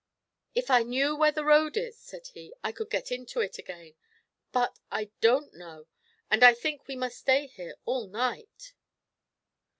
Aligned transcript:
"If 0.55 0.71
I 0.71 0.81
knew 0.81 1.15
where 1.15 1.31
the 1.31 1.45
road 1.45 1.77
is," 1.77 1.95
said 1.95 2.25
he, 2.29 2.55
"I 2.63 2.71
could 2.71 2.89
get 2.89 3.11
into 3.11 3.39
it 3.39 3.59
again. 3.59 3.93
But 4.51 4.79
I 4.89 5.11
don't 5.21 5.53
know; 5.53 5.85
and 6.31 6.43
I 6.43 6.55
think 6.55 6.87
we 6.87 6.95
must 6.95 7.19
stay 7.19 7.45
here 7.45 7.75
all 7.85 8.07
night." 8.07 8.73